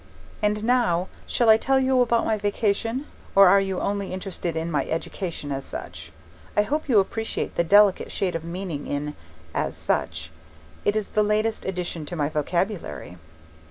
[0.41, 3.05] And now, shall I tell you about my vacation,
[3.35, 6.11] or are you only interested in my education as such?
[6.57, 9.13] I hope you appreciate the delicate shade of meaning in
[9.53, 10.31] 'as such'.
[10.85, 13.17] It is the latest addition to my vocabulary.